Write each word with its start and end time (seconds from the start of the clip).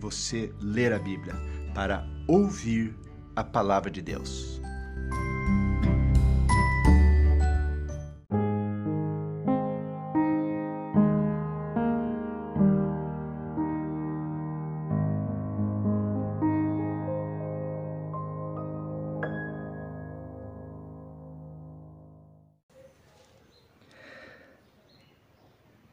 você 0.00 0.50
ler 0.60 0.92
a 0.94 0.98
Bíblia 0.98 1.34
para 1.74 2.06
ouvir 2.26 2.96
a 3.36 3.44
palavra 3.44 3.90
de 3.90 4.00
Deus. 4.00 4.58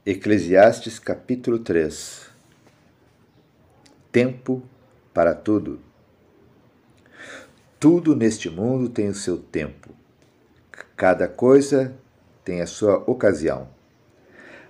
Eclesiastes 0.06 1.00
capítulo 1.00 1.60
3 1.60 2.37
Tempo 4.18 4.64
para 5.14 5.36
tudo. 5.36 5.80
Tudo 7.80 8.16
neste 8.16 8.50
mundo 8.50 8.90
tem 8.90 9.10
o 9.10 9.14
seu 9.14 9.38
tempo. 9.38 9.94
Cada 10.96 11.28
coisa 11.28 11.96
tem 12.44 12.60
a 12.60 12.66
sua 12.66 12.98
ocasião. 13.06 13.70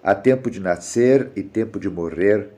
Há 0.03 0.13
tempo 0.13 0.51
de 0.51 0.59
nascer 0.59 1.31
e 1.33 1.41
tempo 1.41 1.79
de 1.79 1.89
morrer, 1.89 2.49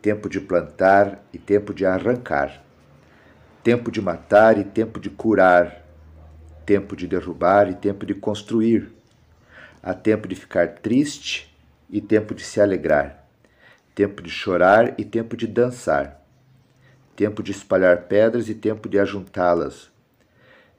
tempo 0.00 0.28
de 0.28 0.40
plantar 0.40 1.20
e 1.32 1.38
tempo 1.38 1.74
de 1.74 1.84
arrancar, 1.84 2.64
tempo 3.64 3.90
de 3.90 4.00
matar 4.00 4.56
e 4.56 4.62
tempo 4.62 5.00
de 5.00 5.10
curar, 5.10 5.84
tempo 6.64 6.94
de 6.94 7.08
derrubar 7.08 7.68
e 7.68 7.74
tempo 7.74 8.06
de 8.06 8.14
construir. 8.14 8.92
Há 9.82 9.92
tempo 9.92 10.28
de 10.28 10.36
ficar 10.36 10.76
triste 10.76 11.52
e 11.90 12.00
tempo 12.00 12.36
de 12.36 12.44
se 12.44 12.60
alegrar, 12.60 13.23
tempo 13.94 14.20
de 14.20 14.28
chorar 14.28 14.94
e 14.98 15.04
tempo 15.04 15.36
de 15.36 15.46
dançar, 15.46 16.20
tempo 17.14 17.42
de 17.42 17.52
espalhar 17.52 18.02
pedras 18.02 18.48
e 18.48 18.54
tempo 18.54 18.88
de 18.88 18.98
ajuntá-las, 18.98 19.90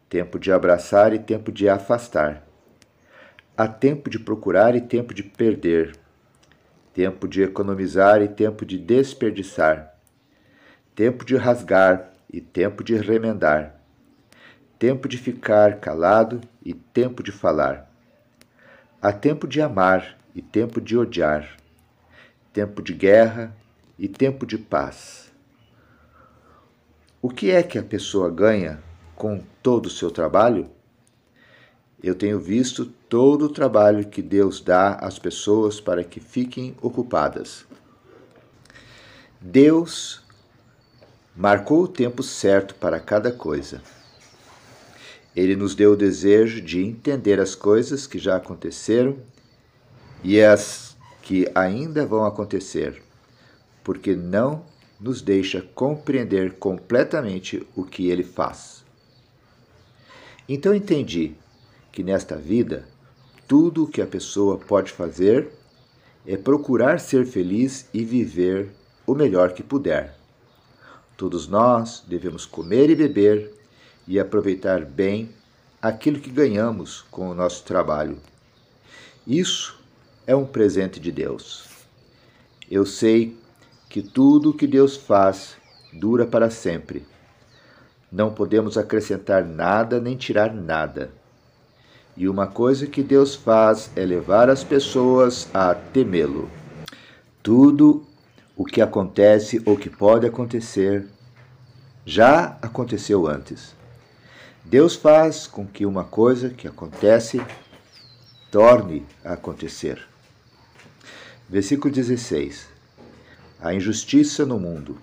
tempo 0.09 0.37
de 0.37 0.51
abraçar 0.51 1.13
e 1.13 1.19
tempo 1.19 1.51
de 1.51 1.69
afastar. 1.69 2.45
Há 3.57 3.69
tempo 3.69 4.09
de 4.09 4.19
procurar 4.19 4.75
e 4.75 4.81
tempo 4.81 5.13
de 5.13 5.23
perder, 5.23 5.95
tempo 6.93 7.25
de 7.25 7.41
economizar 7.41 8.21
e 8.21 8.27
tempo 8.27 8.65
de 8.65 8.77
desperdiçar, 8.77 9.95
tempo 10.93 11.23
de 11.23 11.37
rasgar 11.37 12.11
e 12.31 12.41
tempo 12.41 12.83
de 12.83 12.97
remendar, 12.97 13.79
tempo 14.77 15.07
de 15.07 15.17
ficar 15.17 15.79
calado 15.79 16.41
e 16.65 16.73
tempo 16.73 17.23
de 17.23 17.31
falar. 17.31 17.89
Há 19.01 19.13
tempo 19.13 19.47
de 19.47 19.61
amar 19.61 20.17
e 20.33 20.41
tempo 20.41 20.81
de 20.81 20.97
odiar, 20.97 21.55
tempo 22.55 22.81
de 22.81 22.93
guerra 22.93 23.53
e 23.99 24.07
tempo 24.07 24.45
de 24.45 24.57
paz. 24.57 25.29
O 27.21 27.29
que 27.29 27.51
é 27.51 27.61
que 27.61 27.77
a 27.77 27.83
pessoa 27.83 28.29
ganha 28.29 28.81
com 29.13 29.43
todo 29.61 29.87
o 29.87 29.89
seu 29.89 30.09
trabalho? 30.09 30.69
Eu 32.01 32.15
tenho 32.15 32.39
visto 32.39 32.85
todo 33.09 33.43
o 33.43 33.49
trabalho 33.49 34.07
que 34.07 34.21
Deus 34.21 34.61
dá 34.61 34.93
às 34.93 35.19
pessoas 35.19 35.81
para 35.81 36.01
que 36.01 36.21
fiquem 36.21 36.73
ocupadas. 36.81 37.65
Deus 39.41 40.23
marcou 41.35 41.83
o 41.83 41.89
tempo 41.89 42.23
certo 42.23 42.73
para 42.75 43.01
cada 43.01 43.33
coisa. 43.33 43.81
Ele 45.35 45.57
nos 45.57 45.75
deu 45.75 45.91
o 45.91 45.97
desejo 45.97 46.61
de 46.61 46.81
entender 46.81 47.37
as 47.37 47.53
coisas 47.53 48.07
que 48.07 48.17
já 48.17 48.37
aconteceram 48.37 49.17
e 50.23 50.41
as 50.41 50.94
que 51.25 51.51
ainda 51.55 52.05
vão 52.05 52.23
acontecer, 52.23 53.01
porque 53.83 54.15
não 54.15 54.63
nos 55.01 55.23
deixa 55.23 55.59
compreender 55.59 56.53
completamente 56.59 57.67
o 57.75 57.83
que 57.83 58.11
ele 58.11 58.23
faz. 58.23 58.85
Então 60.47 60.75
entendi 60.75 61.33
que 61.91 62.03
nesta 62.03 62.35
vida, 62.35 62.87
tudo 63.47 63.85
o 63.85 63.87
que 63.87 64.03
a 64.03 64.07
pessoa 64.07 64.59
pode 64.59 64.91
fazer 64.91 65.49
é 66.27 66.37
procurar 66.37 66.99
ser 66.99 67.25
feliz 67.25 67.89
e 67.91 68.05
viver 68.05 68.69
o 69.07 69.15
melhor 69.15 69.53
que 69.53 69.63
puder. 69.63 70.15
Todos 71.17 71.47
nós 71.47 72.03
devemos 72.07 72.45
comer 72.45 72.91
e 72.91 72.95
beber 72.95 73.51
e 74.07 74.19
aproveitar 74.19 74.85
bem 74.85 75.31
aquilo 75.81 76.19
que 76.19 76.29
ganhamos 76.29 77.01
com 77.09 77.31
o 77.31 77.33
nosso 77.33 77.63
trabalho. 77.63 78.19
Isso 79.25 79.83
é 80.27 80.35
um 80.35 80.45
presente 80.45 80.99
de 80.99 81.11
Deus. 81.11 81.67
Eu 82.69 82.85
sei 82.85 83.37
que 83.89 84.01
tudo 84.01 84.49
o 84.49 84.53
que 84.53 84.65
Deus 84.65 84.97
faz 84.97 85.55
dura 85.93 86.25
para 86.25 86.49
sempre. 86.49 87.05
Não 88.11 88.33
podemos 88.33 88.77
acrescentar 88.77 89.45
nada 89.45 89.99
nem 89.99 90.15
tirar 90.15 90.53
nada. 90.53 91.11
E 92.17 92.27
uma 92.27 92.47
coisa 92.47 92.87
que 92.87 93.03
Deus 93.03 93.35
faz 93.35 93.91
é 93.95 94.05
levar 94.05 94.49
as 94.49 94.63
pessoas 94.63 95.49
a 95.53 95.75
temê-lo. 95.75 96.49
Tudo 97.43 98.05
o 98.55 98.63
que 98.63 98.81
acontece 98.81 99.61
ou 99.65 99.77
que 99.77 99.89
pode 99.89 100.25
acontecer 100.25 101.05
já 102.05 102.57
aconteceu 102.61 103.27
antes. 103.27 103.75
Deus 104.63 104.95
faz 104.95 105.45
com 105.45 105.67
que 105.67 105.85
uma 105.85 106.03
coisa 106.03 106.49
que 106.49 106.67
acontece 106.67 107.41
torne 108.49 109.05
a 109.23 109.33
acontecer. 109.33 110.14
Versículo 111.47 111.93
16: 111.93 112.67
A 113.61 113.73
injustiça 113.73 114.45
no 114.47 114.59
mundo. 114.59 114.97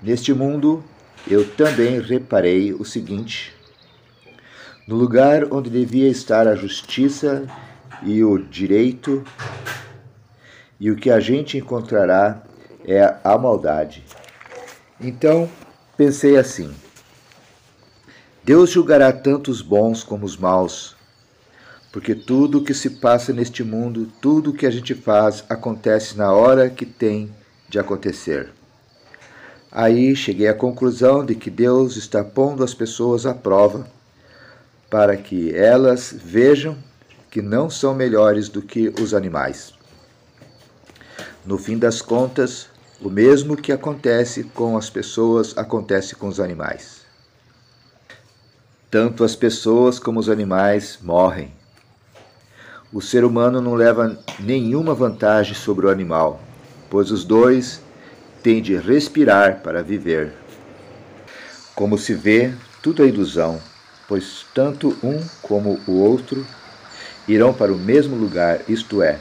Neste 0.00 0.32
mundo 0.32 0.82
eu 1.28 1.48
também 1.56 2.00
reparei 2.00 2.72
o 2.72 2.84
seguinte: 2.84 3.52
no 4.86 4.94
lugar 4.94 5.52
onde 5.52 5.68
devia 5.68 6.08
estar 6.08 6.46
a 6.46 6.54
justiça 6.54 7.48
e 8.04 8.22
o 8.22 8.38
direito, 8.38 9.24
e 10.78 10.88
o 10.88 10.96
que 10.96 11.10
a 11.10 11.18
gente 11.18 11.58
encontrará 11.58 12.40
é 12.84 13.16
a 13.24 13.36
maldade. 13.36 14.04
Então 15.00 15.50
pensei 15.96 16.36
assim: 16.36 16.72
Deus 18.44 18.70
julgará 18.70 19.12
tanto 19.12 19.50
os 19.50 19.62
bons 19.62 20.04
como 20.04 20.24
os 20.24 20.36
maus 20.36 20.96
porque 21.92 22.14
tudo 22.14 22.58
o 22.58 22.64
que 22.64 22.72
se 22.72 22.88
passa 22.88 23.34
neste 23.34 23.62
mundo, 23.62 24.10
tudo 24.18 24.50
o 24.50 24.54
que 24.54 24.66
a 24.66 24.70
gente 24.70 24.94
faz, 24.94 25.44
acontece 25.46 26.16
na 26.16 26.32
hora 26.32 26.70
que 26.70 26.86
tem 26.86 27.30
de 27.68 27.78
acontecer. 27.78 28.48
Aí 29.70 30.16
cheguei 30.16 30.48
à 30.48 30.54
conclusão 30.54 31.24
de 31.24 31.34
que 31.34 31.50
Deus 31.50 31.96
está 31.96 32.24
pondo 32.24 32.64
as 32.64 32.72
pessoas 32.72 33.26
à 33.26 33.34
prova 33.34 33.86
para 34.88 35.16
que 35.16 35.54
elas 35.54 36.14
vejam 36.16 36.76
que 37.30 37.42
não 37.42 37.68
são 37.68 37.94
melhores 37.94 38.48
do 38.48 38.62
que 38.62 38.92
os 39.00 39.12
animais. 39.12 39.74
No 41.44 41.58
fim 41.58 41.78
das 41.78 42.00
contas, 42.00 42.68
o 43.00 43.10
mesmo 43.10 43.56
que 43.56 43.72
acontece 43.72 44.44
com 44.44 44.76
as 44.76 44.88
pessoas 44.88 45.56
acontece 45.56 46.14
com 46.14 46.28
os 46.28 46.40
animais. 46.40 47.02
Tanto 48.90 49.24
as 49.24 49.34
pessoas 49.34 49.98
como 49.98 50.20
os 50.20 50.28
animais 50.28 50.98
morrem 51.02 51.61
o 52.92 53.00
ser 53.00 53.24
humano 53.24 53.60
não 53.60 53.74
leva 53.74 54.18
nenhuma 54.38 54.94
vantagem 54.94 55.54
sobre 55.54 55.86
o 55.86 55.90
animal, 55.90 56.40
pois 56.90 57.10
os 57.10 57.24
dois 57.24 57.80
têm 58.42 58.60
de 58.60 58.76
respirar 58.76 59.60
para 59.62 59.82
viver. 59.82 60.34
Como 61.74 61.96
se 61.96 62.12
vê, 62.12 62.52
tudo 62.82 63.02
é 63.02 63.06
ilusão, 63.06 63.58
pois 64.06 64.44
tanto 64.54 64.96
um 65.02 65.22
como 65.40 65.80
o 65.86 66.00
outro 66.00 66.46
irão 67.26 67.54
para 67.54 67.72
o 67.72 67.78
mesmo 67.78 68.14
lugar, 68.14 68.60
isto 68.68 69.02
é, 69.02 69.18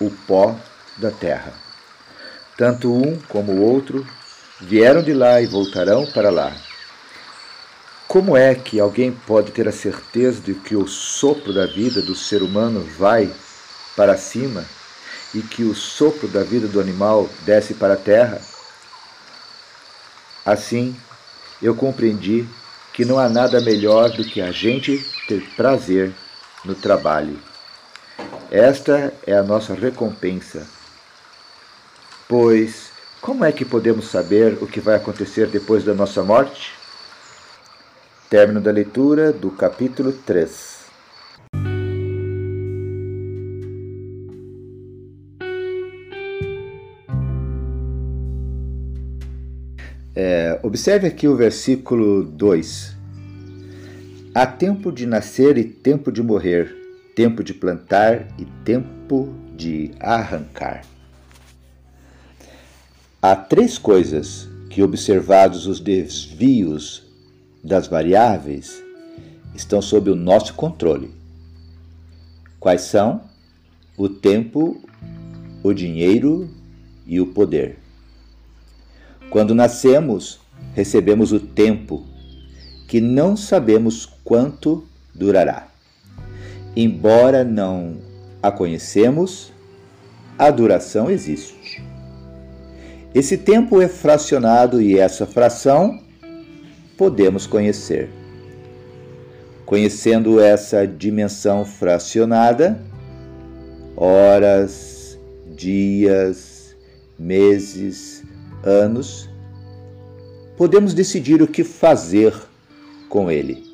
o 0.00 0.10
pó 0.10 0.56
da 0.96 1.10
terra. 1.10 1.52
Tanto 2.56 2.92
um 2.92 3.16
como 3.28 3.52
o 3.52 3.62
outro 3.62 4.04
vieram 4.60 5.02
de 5.02 5.12
lá 5.12 5.40
e 5.40 5.46
voltarão 5.46 6.04
para 6.06 6.30
lá. 6.30 6.52
Como 8.12 8.36
é 8.36 8.54
que 8.54 8.78
alguém 8.78 9.10
pode 9.10 9.52
ter 9.52 9.66
a 9.66 9.72
certeza 9.72 10.38
de 10.38 10.52
que 10.52 10.76
o 10.76 10.86
sopro 10.86 11.50
da 11.50 11.64
vida 11.64 12.02
do 12.02 12.14
ser 12.14 12.42
humano 12.42 12.86
vai 12.98 13.32
para 13.96 14.18
cima 14.18 14.66
e 15.34 15.40
que 15.40 15.64
o 15.64 15.74
sopro 15.74 16.28
da 16.28 16.42
vida 16.42 16.68
do 16.68 16.78
animal 16.78 17.26
desce 17.46 17.72
para 17.72 17.94
a 17.94 17.96
terra? 17.96 18.38
Assim, 20.44 20.94
eu 21.62 21.74
compreendi 21.74 22.46
que 22.92 23.02
não 23.02 23.18
há 23.18 23.30
nada 23.30 23.62
melhor 23.62 24.10
do 24.10 24.26
que 24.26 24.42
a 24.42 24.52
gente 24.52 25.02
ter 25.26 25.40
prazer 25.56 26.12
no 26.66 26.74
trabalho. 26.74 27.38
Esta 28.50 29.10
é 29.26 29.34
a 29.34 29.42
nossa 29.42 29.72
recompensa. 29.72 30.66
Pois, 32.28 32.90
como 33.22 33.42
é 33.42 33.50
que 33.50 33.64
podemos 33.64 34.10
saber 34.10 34.58
o 34.60 34.66
que 34.66 34.80
vai 34.80 34.96
acontecer 34.96 35.46
depois 35.46 35.82
da 35.82 35.94
nossa 35.94 36.22
morte? 36.22 36.81
Término 38.32 38.62
da 38.62 38.70
leitura 38.70 39.30
do 39.30 39.50
capítulo 39.50 40.10
3. 40.10 40.86
É, 50.16 50.58
observe 50.62 51.08
aqui 51.08 51.28
o 51.28 51.36
versículo 51.36 52.24
2. 52.24 52.96
Há 54.34 54.46
tempo 54.46 54.90
de 54.90 55.04
nascer 55.04 55.58
e 55.58 55.64
tempo 55.64 56.10
de 56.10 56.22
morrer, 56.22 56.74
tempo 57.14 57.44
de 57.44 57.52
plantar 57.52 58.28
e 58.38 58.46
tempo 58.64 59.28
de 59.54 59.90
arrancar. 60.00 60.86
Há 63.20 63.36
três 63.36 63.76
coisas 63.76 64.48
que, 64.70 64.82
observados 64.82 65.66
os 65.66 65.78
desvios 65.78 67.11
das 67.62 67.86
variáveis 67.86 68.82
estão 69.54 69.80
sob 69.80 70.10
o 70.10 70.16
nosso 70.16 70.54
controle. 70.54 71.10
Quais 72.58 72.82
são? 72.82 73.22
O 73.96 74.08
tempo, 74.08 74.80
o 75.62 75.72
dinheiro 75.72 76.48
e 77.06 77.20
o 77.20 77.26
poder. 77.26 77.78
Quando 79.30 79.54
nascemos, 79.54 80.40
recebemos 80.74 81.32
o 81.32 81.40
tempo, 81.40 82.04
que 82.88 83.00
não 83.00 83.36
sabemos 83.36 84.06
quanto 84.24 84.84
durará. 85.14 85.68
Embora 86.76 87.44
não 87.44 87.96
a 88.42 88.50
conhecemos, 88.50 89.52
a 90.38 90.50
duração 90.50 91.10
existe. 91.10 91.82
Esse 93.14 93.36
tempo 93.36 93.80
é 93.80 93.88
fracionado 93.88 94.80
e 94.80 94.98
essa 94.98 95.26
fração 95.26 96.00
podemos 97.02 97.48
conhecer. 97.48 98.08
Conhecendo 99.66 100.38
essa 100.38 100.86
dimensão 100.86 101.64
fracionada, 101.64 102.80
horas, 103.96 105.18
dias, 105.56 106.76
meses, 107.18 108.22
anos, 108.62 109.28
podemos 110.56 110.94
decidir 110.94 111.42
o 111.42 111.48
que 111.48 111.64
fazer 111.64 112.32
com 113.08 113.28
ele. 113.28 113.64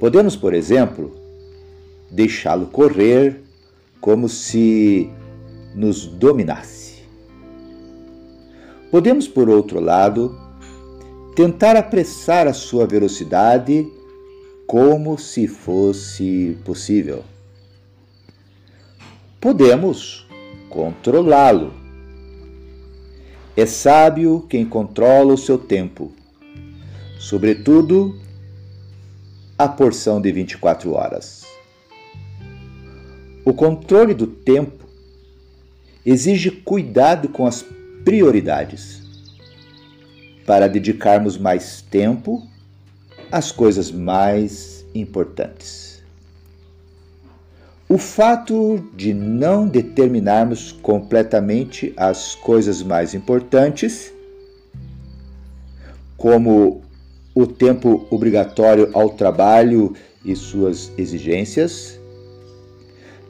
Podemos, 0.00 0.34
por 0.36 0.54
exemplo, 0.54 1.14
deixá-lo 2.10 2.68
correr 2.68 3.42
como 4.00 4.26
se 4.26 5.10
nos 5.74 6.06
dominasse. 6.06 7.02
Podemos, 8.90 9.28
por 9.28 9.50
outro 9.50 9.80
lado, 9.80 10.43
tentar 11.34 11.74
apressar 11.74 12.46
a 12.46 12.52
sua 12.52 12.86
velocidade 12.86 13.90
como 14.66 15.18
se 15.18 15.48
fosse 15.48 16.56
possível. 16.64 17.24
Podemos 19.40 20.26
controlá-lo. 20.70 21.74
É 23.56 23.66
sábio 23.66 24.46
quem 24.48 24.64
controla 24.64 25.34
o 25.34 25.38
seu 25.38 25.58
tempo, 25.58 26.12
sobretudo 27.18 28.18
a 29.58 29.68
porção 29.68 30.20
de 30.20 30.32
24 30.32 30.92
horas. 30.92 31.44
O 33.44 33.52
controle 33.52 34.14
do 34.14 34.26
tempo 34.26 34.84
exige 36.04 36.50
cuidado 36.50 37.28
com 37.28 37.46
as 37.46 37.64
prioridades 38.04 39.03
para 40.46 40.68
dedicarmos 40.68 41.38
mais 41.38 41.82
tempo 41.82 42.46
às 43.30 43.50
coisas 43.50 43.90
mais 43.90 44.84
importantes. 44.94 46.02
O 47.88 47.98
fato 47.98 48.82
de 48.94 49.12
não 49.12 49.68
determinarmos 49.68 50.72
completamente 50.72 51.92
as 51.96 52.34
coisas 52.34 52.82
mais 52.82 53.14
importantes, 53.14 54.12
como 56.16 56.82
o 57.34 57.46
tempo 57.46 58.06
obrigatório 58.10 58.90
ao 58.94 59.10
trabalho 59.10 59.94
e 60.24 60.34
suas 60.34 60.90
exigências, 60.96 61.98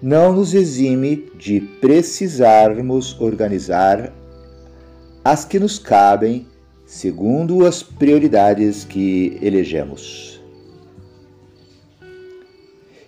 não 0.01 0.33
nos 0.33 0.55
exime 0.55 1.31
de 1.37 1.61
precisarmos 1.61 3.19
organizar 3.21 4.13
as 5.25 5.45
que 5.45 5.59
nos 5.59 5.79
cabem 5.79 6.47
segundo 6.87 7.67
as 7.67 7.83
prioridades 7.83 8.85
que 8.85 9.39
elegemos. 9.41 10.41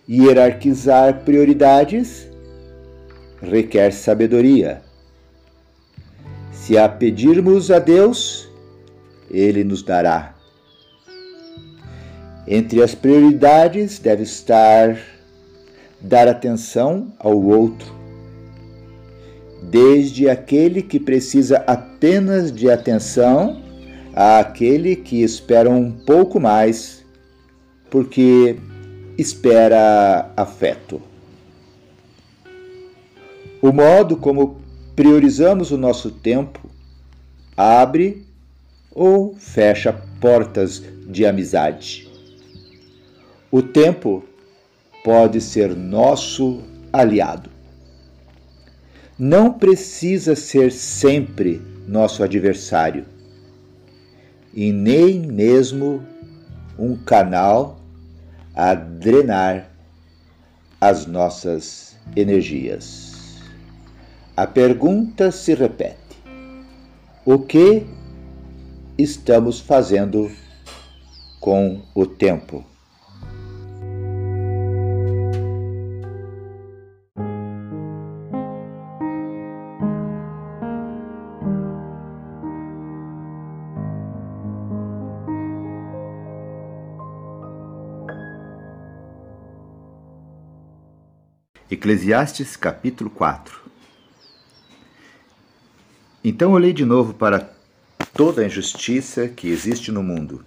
Hierarquizar 0.09 1.25
prioridades 1.25 2.28
requer 3.42 3.92
sabedoria. 3.92 4.83
Se 6.52 6.78
a 6.78 6.88
pedirmos 6.88 7.71
a 7.71 7.78
Deus, 7.78 8.49
Ele 9.30 9.62
nos 9.62 9.83
dará. 9.83 10.35
Entre 12.47 12.83
as 12.83 12.95
prioridades 12.95 13.99
deve 13.99 14.23
estar 14.23 14.97
dar 16.00 16.28
atenção 16.28 17.12
ao 17.18 17.40
outro, 17.42 17.92
desde 19.62 20.28
aquele 20.28 20.83
que 20.83 21.00
precisa 21.00 21.64
apenas 21.66 22.52
de 22.52 22.71
atenção 22.71 23.65
àquele 24.16 24.96
que 24.96 25.23
espera 25.23 25.68
um 25.68 25.92
pouco 25.92 26.40
mais, 26.40 27.04
porque 27.90 28.56
espera 29.18 30.32
afeto. 30.35 31.02
O 33.61 33.70
modo 33.73 34.16
como 34.16 34.58
priorizamos 34.94 35.70
o 35.70 35.76
nosso 35.76 36.11
tempo 36.11 36.61
abre 37.54 38.26
ou 38.90 39.37
fecha 39.37 39.92
portas 40.18 40.82
de 41.06 41.26
amizade. 41.26 42.08
O 43.50 43.61
tempo 43.61 44.25
pode 45.04 45.42
ser 45.42 45.76
nosso 45.76 46.62
aliado. 46.90 47.50
Não 49.18 49.52
precisa 49.52 50.35
ser 50.35 50.73
sempre 50.73 51.61
nosso 51.87 52.23
adversário 52.23 53.04
e 54.56 54.72
nem 54.72 55.20
mesmo 55.20 56.02
um 56.78 56.96
canal 56.96 57.78
a 58.54 58.75
drenar 58.75 59.70
as 60.80 61.06
nossas 61.06 61.94
energias. 62.16 63.36
A 64.34 64.46
pergunta 64.46 65.30
se 65.30 65.54
repete: 65.54 66.22
o 67.25 67.38
que 67.38 67.86
estamos 68.96 69.60
fazendo 69.60 70.32
com 71.38 71.82
o 71.94 72.06
tempo? 72.06 72.64
Eclesiastes 91.68 92.54
capítulo 92.54 93.11
4 93.11 93.61
Então 96.23 96.52
olhei 96.52 96.73
de 96.73 96.85
novo 96.85 97.12
para 97.12 97.50
toda 98.14 98.40
a 98.42 98.46
injustiça 98.46 99.26
que 99.26 99.49
existe 99.49 99.90
no 99.90 100.00
mundo. 100.00 100.44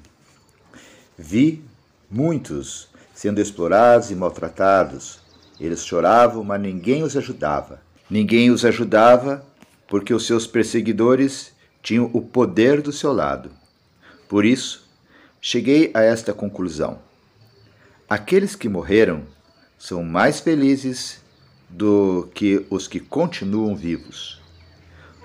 Vi 1.18 1.62
muitos 2.10 2.88
sendo 3.14 3.42
explorados 3.42 4.12
e 4.12 4.16
maltratados. 4.16 5.20
Eles 5.60 5.86
choravam, 5.86 6.42
mas 6.42 6.62
ninguém 6.62 7.04
os 7.04 7.18
ajudava. 7.18 7.82
Ninguém 8.10 8.50
os 8.50 8.64
ajudava 8.64 9.46
porque 9.90 10.14
os 10.14 10.26
seus 10.26 10.48
perseguidores 10.48 11.52
tinham 11.84 12.10
o 12.14 12.22
poder 12.22 12.82
do 12.82 12.94
seu 12.94 13.12
lado. 13.12 13.52
Por 14.30 14.46
isso, 14.46 14.90
cheguei 15.42 15.92
a 15.94 16.02
esta 16.02 16.34
conclusão: 16.34 17.00
aqueles 18.10 18.56
que 18.56 18.70
morreram 18.70 19.28
são 19.80 20.04
mais 20.04 20.42
felizes 20.42 21.22
do 21.70 22.30
que 22.36 22.66
os 22.70 22.88
que 22.88 23.00
continuam 23.00 23.76
vivos. 23.76 24.42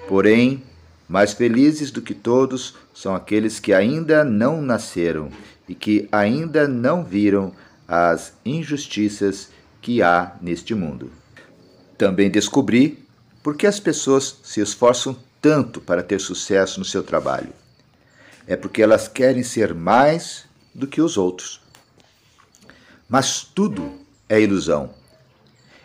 Porém, 0.06 0.62
mais 1.08 1.32
felizes 1.32 1.90
do 1.90 2.00
que 2.00 2.14
todos 2.14 2.76
são 2.94 3.14
aqueles 3.14 3.58
que 3.58 3.74
ainda 3.74 4.24
não 4.24 4.62
nasceram 4.62 5.28
e 5.68 5.74
que 5.74 6.08
ainda 6.12 6.68
não 6.68 7.04
viram 7.04 7.52
as 7.88 8.32
injustiças 8.44 9.50
que 9.82 10.00
há 10.00 10.36
neste 10.40 10.74
mundo. 10.74 11.10
Também 11.98 12.30
descobri 12.30 13.04
por 13.42 13.56
que 13.56 13.66
as 13.66 13.80
pessoas 13.80 14.38
se 14.42 14.60
esforçam 14.60 15.16
tanto 15.42 15.80
para 15.80 16.02
ter 16.02 16.20
sucesso 16.20 16.78
no 16.78 16.84
seu 16.84 17.02
trabalho. 17.02 17.52
É 18.46 18.56
porque 18.56 18.82
elas 18.82 19.08
querem 19.08 19.42
ser 19.42 19.74
mais 19.74 20.44
do 20.74 20.86
que 20.86 21.00
os 21.00 21.16
outros. 21.16 21.60
Mas 23.08 23.42
tudo 23.42 24.03
é 24.28 24.40
ilusão. 24.40 24.90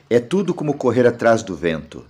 É 0.10 0.20
tudo 0.20 0.54
como 0.54 0.74
correr 0.74 1.06
atrás 1.06 1.44
do 1.44 1.56
vento. 1.56 2.06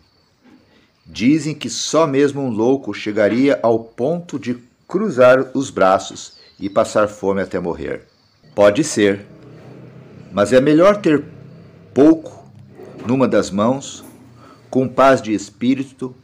Dizem 1.06 1.56
que 1.56 1.70
só 1.70 2.06
mesmo 2.06 2.42
um 2.42 2.50
louco 2.50 2.94
chegaria 2.94 3.60
ao 3.64 3.80
ponto 3.80 4.40
de 4.40 4.58
cruzar 4.88 5.52
os 5.54 5.70
braços 5.70 6.38
e 6.60 6.70
passar 6.70 7.08
fome 7.08 7.42
até 7.42 7.60
morrer. 7.60 8.04
Pode 8.54 8.84
ser, 8.84 9.26
mas 10.32 10.54
é 10.54 10.62
melhor 10.62 10.98
ter 10.98 11.24
pouco 11.94 12.40
numa 13.06 13.28
das 13.28 13.50
mãos, 13.50 14.04
com 14.70 14.88
paz 14.88 15.22
de 15.22 15.34
espírito, 15.34 16.16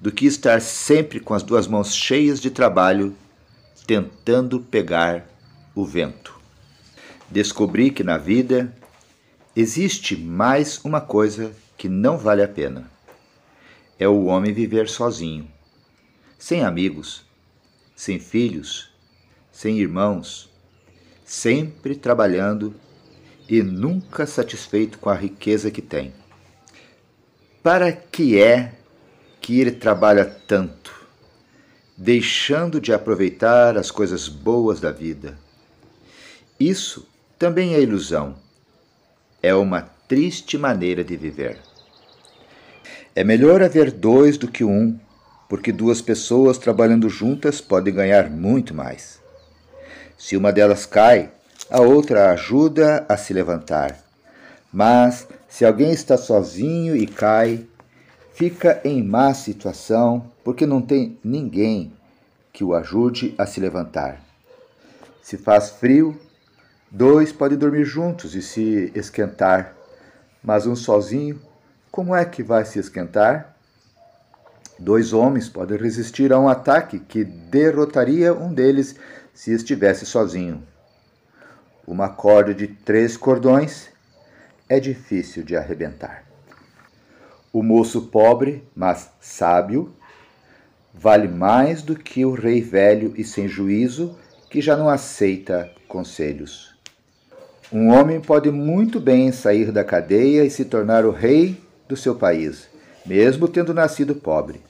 do 0.00 0.12
que 0.12 0.26
estar 0.26 0.60
sempre 0.60 1.20
com 1.20 1.34
as 1.34 1.42
duas 1.42 1.66
mãos 1.66 1.94
cheias 1.94 2.40
de 2.40 2.50
trabalho, 2.50 3.14
tentando 3.86 4.60
pegar 4.60 5.26
o 5.74 5.84
vento. 5.84 6.34
Descobri 7.30 7.90
que 7.90 8.02
na 8.02 8.16
vida 8.16 8.72
existe 9.56 10.16
mais 10.16 10.84
uma 10.84 11.00
coisa 11.00 11.52
que 11.76 11.88
não 11.88 12.18
vale 12.18 12.42
a 12.42 12.48
pena 12.48 12.90
é 13.98 14.08
o 14.08 14.24
homem 14.24 14.52
viver 14.52 14.88
sozinho, 14.88 15.48
sem 16.36 16.64
amigos, 16.64 17.24
sem 17.94 18.18
filhos, 18.18 18.90
sem 19.52 19.78
irmãos, 19.78 20.50
sempre 21.24 21.94
trabalhando 21.94 22.74
e 23.48 23.62
nunca 23.62 24.26
satisfeito 24.26 24.98
com 24.98 25.08
a 25.08 25.14
riqueza 25.14 25.70
que 25.70 25.80
tem. 25.80 26.12
Para 27.62 27.92
que 27.92 28.40
é 28.42 28.74
que 29.40 29.60
ele 29.60 29.70
trabalha 29.70 30.24
tanto, 30.24 31.06
deixando 31.96 32.80
de 32.80 32.92
aproveitar 32.92 33.78
as 33.78 33.92
coisas 33.92 34.28
boas 34.28 34.80
da 34.80 34.90
vida? 34.90 35.38
Isso 36.58 37.06
também 37.38 37.74
é 37.74 37.80
ilusão. 37.80 38.43
É 39.44 39.54
uma 39.54 39.82
triste 40.08 40.56
maneira 40.56 41.04
de 41.04 41.18
viver. 41.18 41.58
É 43.14 43.22
melhor 43.22 43.62
haver 43.62 43.90
dois 43.90 44.38
do 44.38 44.48
que 44.48 44.64
um, 44.64 44.98
porque 45.50 45.70
duas 45.70 46.00
pessoas 46.00 46.56
trabalhando 46.56 47.10
juntas 47.10 47.60
podem 47.60 47.92
ganhar 47.92 48.30
muito 48.30 48.72
mais. 48.72 49.20
Se 50.16 50.34
uma 50.34 50.50
delas 50.50 50.86
cai, 50.86 51.30
a 51.68 51.82
outra 51.82 52.30
ajuda 52.30 53.04
a 53.06 53.18
se 53.18 53.34
levantar. 53.34 54.02
Mas 54.72 55.28
se 55.46 55.62
alguém 55.62 55.92
está 55.92 56.16
sozinho 56.16 56.96
e 56.96 57.06
cai, 57.06 57.66
fica 58.32 58.80
em 58.82 59.02
má 59.02 59.34
situação 59.34 60.24
porque 60.42 60.64
não 60.64 60.80
tem 60.80 61.18
ninguém 61.22 61.92
que 62.50 62.64
o 62.64 62.72
ajude 62.72 63.34
a 63.36 63.44
se 63.44 63.60
levantar. 63.60 64.22
Se 65.22 65.36
faz 65.36 65.68
frio, 65.68 66.18
dois 66.94 67.32
podem 67.32 67.58
dormir 67.58 67.84
juntos 67.84 68.36
e 68.36 68.40
se 68.40 68.92
esquentar, 68.94 69.74
mas 70.40 70.64
um 70.64 70.76
sozinho 70.76 71.40
como 71.90 72.14
é 72.14 72.24
que 72.24 72.42
vai 72.42 72.64
se 72.64 72.78
esquentar? 72.78 73.56
Dois 74.78 75.12
homens 75.12 75.48
podem 75.48 75.76
resistir 75.76 76.32
a 76.32 76.38
um 76.38 76.48
ataque 76.48 76.98
que 76.98 77.22
derrotaria 77.22 78.32
um 78.32 78.52
deles 78.52 78.96
se 79.32 79.52
estivesse 79.52 80.06
sozinho. 80.06 80.66
Uma 81.86 82.08
corda 82.08 82.52
de 82.52 82.66
três 82.66 83.16
cordões 83.16 83.90
é 84.68 84.80
difícil 84.80 85.44
de 85.44 85.56
arrebentar. 85.56 86.24
O 87.52 87.62
moço 87.62 88.08
pobre, 88.08 88.66
mas 88.74 89.10
sábio, 89.20 89.94
vale 90.92 91.28
mais 91.28 91.82
do 91.82 91.94
que 91.94 92.24
o 92.24 92.32
rei 92.32 92.60
velho 92.60 93.14
e 93.16 93.22
sem 93.22 93.46
juízo 93.46 94.18
que 94.50 94.60
já 94.60 94.76
não 94.76 94.88
aceita 94.88 95.70
conselhos. 95.86 96.73
Um 97.72 97.88
homem 97.88 98.20
pode 98.20 98.50
muito 98.50 99.00
bem 99.00 99.32
sair 99.32 99.72
da 99.72 99.82
cadeia 99.82 100.44
e 100.44 100.50
se 100.50 100.66
tornar 100.66 101.06
o 101.06 101.10
rei 101.10 101.58
do 101.88 101.96
seu 101.96 102.14
país, 102.14 102.68
mesmo 103.06 103.48
tendo 103.48 103.72
nascido 103.72 104.14
pobre. 104.14 104.60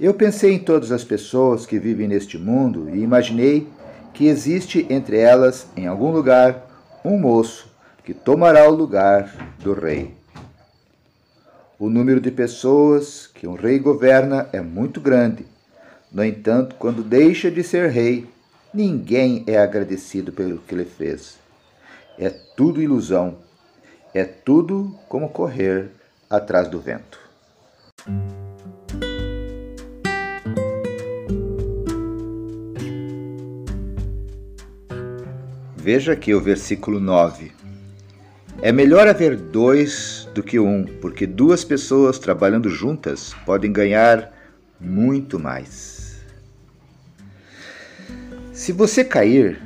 Eu 0.00 0.14
pensei 0.14 0.52
em 0.52 0.58
todas 0.58 0.92
as 0.92 1.02
pessoas 1.02 1.66
que 1.66 1.78
vivem 1.78 2.06
neste 2.06 2.38
mundo 2.38 2.88
e 2.88 3.00
imaginei 3.00 3.66
que 4.14 4.28
existe 4.28 4.86
entre 4.88 5.18
elas, 5.18 5.66
em 5.76 5.88
algum 5.88 6.12
lugar, 6.12 6.66
um 7.04 7.18
moço 7.18 7.68
que 8.04 8.14
tomará 8.14 8.68
o 8.68 8.74
lugar 8.74 9.54
do 9.58 9.72
rei. 9.72 10.14
O 11.78 11.90
número 11.90 12.20
de 12.20 12.30
pessoas 12.30 13.26
que 13.26 13.46
um 13.46 13.54
rei 13.54 13.78
governa 13.78 14.48
é 14.52 14.60
muito 14.60 15.00
grande. 15.00 15.44
No 16.10 16.24
entanto, 16.24 16.76
quando 16.78 17.02
deixa 17.02 17.50
de 17.50 17.62
ser 17.62 17.90
rei, 17.90 18.26
ninguém 18.72 19.44
é 19.46 19.58
agradecido 19.58 20.32
pelo 20.32 20.58
que 20.58 20.74
ele 20.74 20.84
fez. 20.84 21.47
É 22.18 22.28
tudo 22.28 22.82
ilusão. 22.82 23.38
É 24.12 24.24
tudo 24.24 24.98
como 25.08 25.28
correr 25.28 25.90
atrás 26.28 26.66
do 26.66 26.80
vento. 26.80 27.20
Veja 35.76 36.12
aqui 36.12 36.34
o 36.34 36.40
versículo 36.40 36.98
9. 36.98 37.52
É 38.60 38.72
melhor 38.72 39.06
haver 39.06 39.36
dois 39.36 40.28
do 40.34 40.42
que 40.42 40.58
um, 40.58 40.84
porque 41.00 41.24
duas 41.24 41.62
pessoas 41.62 42.18
trabalhando 42.18 42.68
juntas 42.68 43.32
podem 43.46 43.72
ganhar 43.72 44.32
muito 44.80 45.38
mais. 45.38 46.18
Se 48.52 48.72
você 48.72 49.04
cair, 49.04 49.62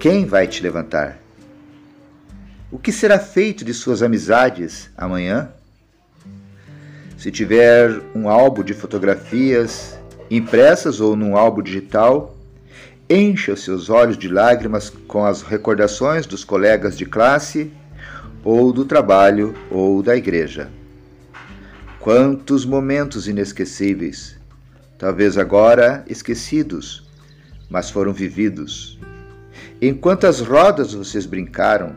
quem 0.00 0.24
vai 0.24 0.46
te 0.46 0.62
levantar? 0.62 1.20
O 2.72 2.78
que 2.78 2.92
será 2.92 3.18
feito 3.18 3.64
de 3.64 3.74
suas 3.74 4.00
amizades 4.00 4.90
amanhã? 4.96 5.50
Se 7.18 7.28
tiver 7.28 8.00
um 8.14 8.28
álbum 8.28 8.62
de 8.62 8.74
fotografias 8.74 9.98
impressas 10.30 11.00
ou 11.00 11.16
num 11.16 11.36
álbum 11.36 11.62
digital, 11.62 12.36
encha 13.08 13.54
os 13.54 13.64
seus 13.64 13.90
olhos 13.90 14.16
de 14.16 14.28
lágrimas 14.28 14.88
com 15.08 15.24
as 15.26 15.42
recordações 15.42 16.26
dos 16.26 16.44
colegas 16.44 16.96
de 16.96 17.04
classe, 17.04 17.72
ou 18.44 18.72
do 18.72 18.84
trabalho, 18.84 19.52
ou 19.68 20.00
da 20.00 20.16
igreja. 20.16 20.70
Quantos 21.98 22.64
momentos 22.64 23.26
inesquecíveis, 23.26 24.36
talvez 24.96 25.36
agora 25.36 26.04
esquecidos, 26.06 27.04
mas 27.68 27.90
foram 27.90 28.12
vividos. 28.12 28.96
Em 29.82 29.92
quantas 29.92 30.40
rodas 30.40 30.94
vocês 30.94 31.26
brincaram, 31.26 31.96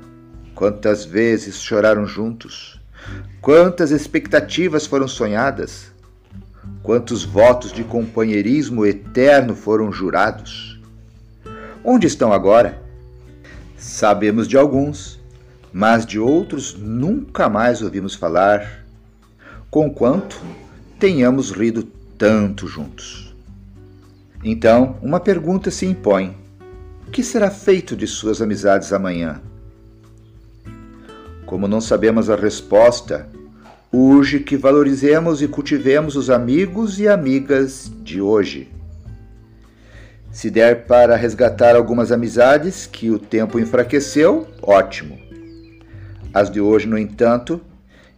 quantas 0.56 1.06
vezes 1.06 1.62
choraram 1.62 2.06
juntos, 2.06 2.80
Quantas 3.42 3.92
expectativas 3.92 4.86
foram 4.86 5.08
sonhadas? 5.08 5.92
Quantos 6.82 7.24
votos 7.24 7.74
de 7.74 7.84
companheirismo 7.84 8.86
eterno 8.86 9.54
foram 9.54 9.92
jurados? 9.92 10.80
Onde 11.84 12.08
estão 12.08 12.32
agora? 12.32 12.82
Sabemos 13.78 14.48
de 14.48 14.58
alguns, 14.58 15.20
mas 15.74 16.06
de 16.06 16.18
outros 16.18 16.74
nunca 16.74 17.50
mais 17.50 17.82
ouvimos 17.82 18.16
falar, 18.16 18.86
conquanto 19.70 20.40
tenhamos 20.98 21.52
rido 21.52 21.84
tanto 22.18 22.66
juntos. 22.66 23.36
Então, 24.42 24.98
uma 25.02 25.20
pergunta 25.20 25.70
se 25.70 25.86
impõe: 25.86 26.38
o 27.06 27.12
que 27.12 27.24
será 27.24 27.52
feito 27.52 27.94
de 27.94 28.08
suas 28.08 28.42
amizades 28.42 28.94
amanhã? 28.94 29.42
Como 31.54 31.68
não 31.68 31.80
sabemos 31.80 32.32
a 32.32 32.36
resposta, 32.36 33.30
urge 33.92 34.40
que 34.40 34.58
valorizemos 34.58 35.40
e 35.40 35.48
cultivemos 35.48 36.16
os 36.16 36.32
amigos 36.32 37.00
e 37.00 37.08
amigas 37.08 37.92
de 38.02 38.20
hoje. 38.20 38.72
Se 40.32 40.50
der 40.50 40.88
para 40.88 41.16
resgatar 41.16 41.76
algumas 41.76 42.12
amizades 42.12 42.88
que 42.88 43.12
o 43.12 43.20
tempo 43.20 43.60
enfraqueceu, 43.60 44.48
ótimo. 44.64 45.16
As 46.34 46.50
de 46.50 46.60
hoje, 46.60 46.88
no 46.88 46.98
entanto, 46.98 47.62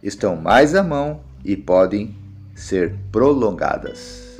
estão 0.02 0.34
mais 0.34 0.74
à 0.74 0.82
mão 0.82 1.20
e 1.44 1.58
podem 1.58 2.16
ser 2.54 2.94
prolongadas. 3.12 4.38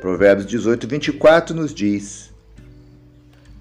Provérbios 0.00 0.48
18, 0.48 0.88
24 0.88 1.54
nos 1.54 1.72
diz: 1.72 2.34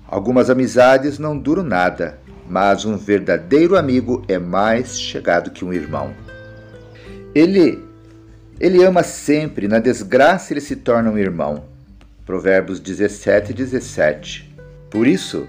Algumas 0.08 0.50
amizades 0.50 1.20
não 1.20 1.38
duram 1.38 1.62
nada, 1.62 2.18
mas 2.48 2.86
um 2.86 2.98
verdadeiro 2.98 3.78
amigo 3.78 4.24
é 4.28 4.38
mais 4.38 5.00
chegado 5.00 5.52
que 5.52 5.66
um 5.66 5.74
irmão. 5.74 6.14
Ele, 7.34 7.84
ele 8.60 8.84
ama 8.84 9.04
sempre, 9.04 9.68
na 9.68 9.80
desgraça 9.80 10.54
ele 10.54 10.62
se 10.62 10.76
torna 10.76 11.10
um 11.10 11.18
irmão. 11.18 11.66
Provérbios 12.26 12.80
17, 12.80 13.54
17. 13.54 14.56
Por 14.90 15.08
isso, 15.08 15.48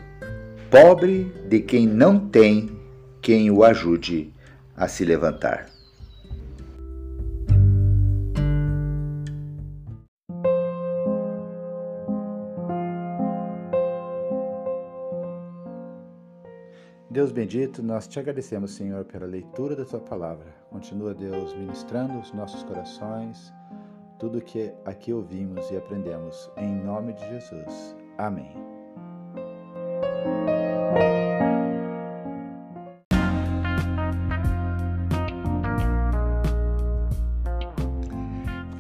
pobre 0.70 1.32
de 1.48 1.60
quem 1.60 1.86
não 1.86 2.18
tem 2.18 2.70
quem 3.22 3.50
o 3.50 3.64
ajude 3.64 4.32
a 4.76 4.86
se 4.88 5.04
levantar. 5.04 5.75
Bendito, 17.36 17.82
nós 17.82 18.08
te 18.08 18.18
agradecemos, 18.18 18.70
Senhor, 18.70 19.04
pela 19.04 19.26
leitura 19.26 19.76
da 19.76 19.84
tua 19.84 20.00
palavra. 20.00 20.46
Continua, 20.70 21.12
Deus, 21.12 21.52
ministrando 21.52 22.18
os 22.18 22.32
nossos 22.32 22.62
corações, 22.62 23.52
tudo 24.18 24.40
que 24.40 24.72
aqui 24.86 25.12
ouvimos 25.12 25.70
e 25.70 25.76
aprendemos. 25.76 26.50
Em 26.56 26.74
nome 26.74 27.12
de 27.12 27.28
Jesus. 27.28 27.94
Amém. 28.16 28.50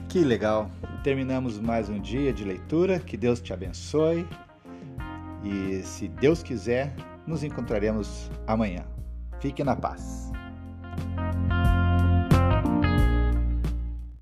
Que 0.08 0.24
legal! 0.24 0.70
Terminamos 1.04 1.60
mais 1.60 1.90
um 1.90 2.00
dia 2.00 2.32
de 2.32 2.42
leitura. 2.42 2.98
Que 2.98 3.18
Deus 3.18 3.38
te 3.42 3.52
abençoe. 3.52 4.26
E 5.44 5.82
se 5.82 6.08
Deus 6.08 6.42
quiser, 6.42 6.96
nos 7.26 7.42
encontraremos 7.42 8.30
amanhã. 8.46 8.84
Fique 9.40 9.64
na 9.64 9.76
paz. 9.76 10.25